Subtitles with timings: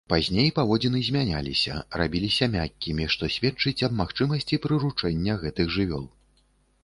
[0.11, 6.05] Пазней паводзіны змянялася, рабіліся мяккімі, што сведчыць аб магчымасці прыручэння гэтых жывёл.